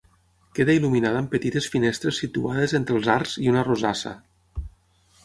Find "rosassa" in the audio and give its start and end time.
3.69-4.15